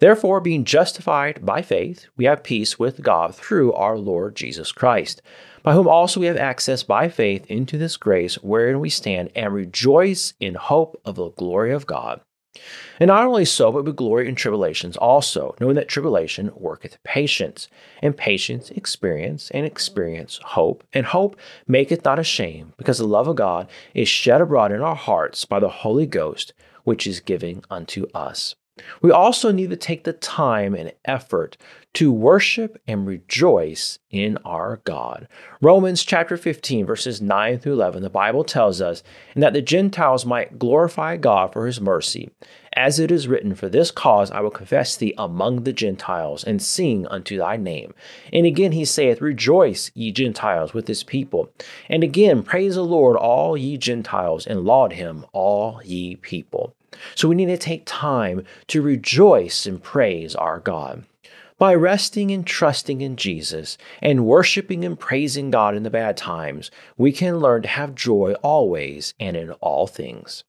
Therefore, 0.00 0.40
being 0.40 0.64
justified 0.64 1.46
by 1.46 1.62
faith, 1.62 2.06
we 2.16 2.26
have 2.26 2.42
peace 2.42 2.78
with 2.78 3.02
God 3.02 3.34
through 3.34 3.72
our 3.72 3.96
Lord 3.96 4.36
Jesus 4.36 4.70
Christ, 4.70 5.22
by 5.62 5.72
whom 5.72 5.88
also 5.88 6.20
we 6.20 6.26
have 6.26 6.36
access 6.36 6.82
by 6.82 7.08
faith 7.08 7.46
into 7.46 7.78
this 7.78 7.96
grace 7.96 8.34
wherein 8.36 8.80
we 8.80 8.90
stand 8.90 9.30
and 9.34 9.54
rejoice 9.54 10.34
in 10.40 10.54
hope 10.54 11.00
of 11.04 11.14
the 11.14 11.30
glory 11.30 11.72
of 11.72 11.86
God. 11.86 12.20
And 13.00 13.08
not 13.08 13.26
only 13.26 13.46
so, 13.46 13.72
but 13.72 13.86
we 13.86 13.92
glory 13.92 14.28
in 14.28 14.34
tribulations 14.34 14.98
also, 14.98 15.54
knowing 15.58 15.74
that 15.76 15.88
tribulation 15.88 16.50
worketh 16.54 17.02
patience, 17.02 17.68
and 18.02 18.14
patience 18.14 18.70
experience, 18.70 19.50
and 19.52 19.64
experience 19.64 20.38
hope, 20.44 20.84
and 20.92 21.06
hope 21.06 21.36
maketh 21.66 22.04
not 22.04 22.18
ashamed, 22.18 22.74
because 22.76 22.98
the 22.98 23.06
love 23.06 23.26
of 23.26 23.36
God 23.36 23.70
is 23.94 24.08
shed 24.08 24.42
abroad 24.42 24.70
in 24.70 24.82
our 24.82 24.94
hearts 24.94 25.46
by 25.46 25.60
the 25.60 25.70
Holy 25.70 26.06
Ghost, 26.06 26.52
which 26.84 27.06
is 27.06 27.20
given 27.20 27.62
unto 27.70 28.06
us. 28.14 28.54
We 29.02 29.10
also 29.10 29.52
need 29.52 29.68
to 29.68 29.76
take 29.76 30.04
the 30.04 30.14
time 30.14 30.74
and 30.74 30.94
effort 31.04 31.58
to 31.92 32.10
worship 32.10 32.80
and 32.86 33.06
rejoice 33.06 33.98
in 34.08 34.38
our 34.46 34.80
God. 34.84 35.28
Romans 35.60 36.02
chapter 36.02 36.38
15, 36.38 36.86
verses 36.86 37.20
9 37.20 37.58
through 37.58 37.74
11, 37.74 38.02
the 38.02 38.08
Bible 38.08 38.44
tells 38.44 38.80
us, 38.80 39.02
and 39.34 39.42
that 39.42 39.52
the 39.52 39.60
Gentiles 39.60 40.24
might 40.24 40.58
glorify 40.58 41.18
God 41.18 41.52
for 41.52 41.66
his 41.66 41.82
mercy. 41.82 42.30
As 42.74 42.98
it 42.98 43.10
is 43.10 43.28
written, 43.28 43.54
For 43.54 43.68
this 43.68 43.90
cause 43.90 44.30
I 44.30 44.40
will 44.40 44.50
confess 44.50 44.96
thee 44.96 45.12
among 45.18 45.64
the 45.64 45.74
Gentiles, 45.74 46.42
and 46.42 46.62
sing 46.62 47.06
unto 47.08 47.36
thy 47.36 47.58
name. 47.58 47.92
And 48.32 48.46
again 48.46 48.72
he 48.72 48.86
saith, 48.86 49.20
Rejoice, 49.20 49.90
ye 49.94 50.12
Gentiles, 50.12 50.72
with 50.72 50.88
his 50.88 51.02
people. 51.02 51.50
And 51.90 52.02
again, 52.02 52.42
praise 52.42 52.76
the 52.76 52.84
Lord, 52.84 53.18
all 53.18 53.54
ye 53.54 53.76
Gentiles, 53.76 54.46
and 54.46 54.64
laud 54.64 54.94
him, 54.94 55.26
all 55.34 55.82
ye 55.84 56.16
people. 56.16 56.74
So 57.14 57.28
we 57.28 57.34
need 57.34 57.46
to 57.46 57.58
take 57.58 57.82
time 57.86 58.44
to 58.68 58.82
rejoice 58.82 59.66
and 59.66 59.82
praise 59.82 60.34
our 60.34 60.58
God. 60.58 61.04
By 61.58 61.74
resting 61.74 62.30
and 62.32 62.46
trusting 62.46 63.00
in 63.00 63.16
Jesus 63.16 63.78
and 64.00 64.26
worshiping 64.26 64.84
and 64.84 64.98
praising 64.98 65.50
God 65.50 65.76
in 65.76 65.84
the 65.84 65.90
bad 65.90 66.16
times, 66.16 66.70
we 66.96 67.12
can 67.12 67.38
learn 67.38 67.62
to 67.62 67.68
have 67.68 67.94
joy 67.94 68.34
always 68.42 69.14
and 69.20 69.36
in 69.36 69.52
all 69.52 69.86
things. 69.86 70.44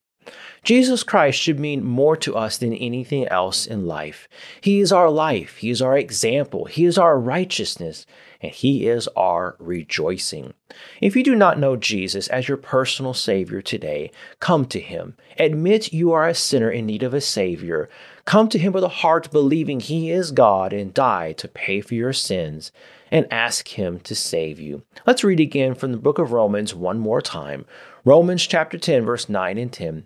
Jesus 0.63 1.03
Christ 1.03 1.37
should 1.41 1.59
mean 1.59 1.83
more 1.83 2.15
to 2.17 2.37
us 2.37 2.57
than 2.57 2.73
anything 2.73 3.27
else 3.27 3.65
in 3.65 3.85
life. 3.85 4.29
He 4.61 4.79
is 4.79 4.93
our 4.93 5.09
life, 5.09 5.57
He 5.57 5.69
is 5.69 5.81
our 5.81 5.97
example, 5.97 6.65
He 6.65 6.85
is 6.85 6.97
our 6.97 7.19
righteousness, 7.19 8.05
and 8.39 8.49
He 8.49 8.87
is 8.87 9.09
our 9.09 9.57
rejoicing. 9.59 10.53
If 11.01 11.17
you 11.17 11.23
do 11.23 11.35
not 11.35 11.59
know 11.59 11.75
Jesus 11.75 12.29
as 12.29 12.47
your 12.47 12.55
personal 12.55 13.13
Savior 13.13 13.61
today, 13.61 14.09
come 14.39 14.65
to 14.67 14.79
Him. 14.79 15.17
Admit 15.37 15.91
you 15.91 16.13
are 16.13 16.29
a 16.29 16.33
sinner 16.33 16.71
in 16.71 16.85
need 16.85 17.03
of 17.03 17.13
a 17.13 17.19
Savior. 17.19 17.89
Come 18.23 18.47
to 18.47 18.57
Him 18.57 18.71
with 18.71 18.85
a 18.85 18.89
heart 18.89 19.31
believing 19.31 19.81
He 19.81 20.11
is 20.11 20.31
God 20.31 20.71
and 20.71 20.93
die 20.93 21.33
to 21.33 21.47
pay 21.49 21.81
for 21.81 21.93
your 21.93 22.13
sins 22.13 22.71
and 23.11 23.27
ask 23.29 23.67
Him 23.67 23.99
to 23.99 24.15
save 24.15 24.61
you. 24.61 24.83
Let's 25.05 25.25
read 25.25 25.41
again 25.41 25.75
from 25.75 25.91
the 25.91 25.97
book 25.97 26.19
of 26.19 26.31
Romans 26.31 26.73
one 26.73 26.99
more 26.99 27.21
time. 27.21 27.65
Romans 28.05 28.47
chapter 28.47 28.77
10, 28.77 29.03
verse 29.05 29.27
9 29.27 29.57
and 29.57 29.71
10 29.71 30.05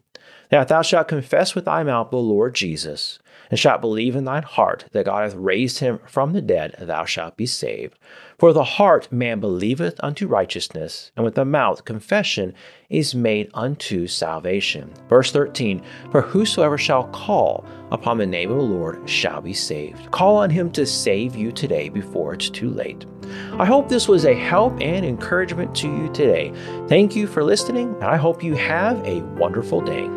that 0.50 0.68
thou 0.68 0.82
shalt 0.82 1.08
confess 1.08 1.56
with 1.56 1.66
thy 1.66 1.84
mouth 1.84 2.10
the 2.10 2.18
Lord 2.18 2.56
Jesus, 2.56 3.20
and 3.50 3.60
shalt 3.60 3.82
believe 3.82 4.16
in 4.16 4.25
thine 4.25 4.44
heart 4.44 4.86
that 4.92 5.06
God 5.06 5.24
hath 5.24 5.36
raised 5.36 5.80
him 5.80 6.00
from 6.08 6.34
the 6.34 6.42
dead, 6.42 6.75
thou 6.80 7.06
shalt 7.06 7.38
be 7.38 7.46
saved. 7.46 7.98
For 8.38 8.54
the 8.54 8.63
heart 8.63 9.12
man 9.12 9.39
believeth 9.39 9.96
unto 10.01 10.27
righteousness, 10.27 11.12
and 11.16 11.25
with 11.25 11.36
the 11.36 11.46
mouth 11.46 11.86
confession 11.86 12.54
is 12.89 13.16
made 13.16 13.50
unto 13.54 14.06
salvation. 14.06 14.94
Verse 15.10 15.32
13 15.32 15.82
For 16.12 16.22
whosoever 16.22 16.77
shall 16.77 17.06
call 17.06 17.66
upon 17.92 18.18
the 18.18 18.27
name 18.27 18.51
of 18.51 18.58
the 18.58 18.63
Lord 18.63 19.10
shall 19.10 19.42
be 19.42 19.54
saved. 19.54 20.12
Call 20.12 20.38
on 20.38 20.50
him 20.50 20.70
to 20.72 20.86
save 20.86 21.36
you 21.36 21.51
today 21.51 21.89
before 21.89 22.34
it's 22.34 22.50
too 22.50 22.70
late. 22.70 23.06
I 23.54 23.66
hope 23.66 23.89
this 23.89 24.08
was 24.08 24.25
a 24.25 24.36
help 24.36 24.80
and 24.82 25.06
encouragement 25.06 25.75
to 25.77 25.88
you 25.88 26.10
today. 26.13 26.54
Thank 26.88 27.16
you 27.16 27.27
for 27.27 27.44
listening, 27.44 27.94
and 27.96 28.06
I 28.06 28.18
hope 28.18 28.44
you 28.44 28.56
have 28.56 29.04
a 29.06 29.22
wonderful 29.38 29.82
day. 29.82 30.16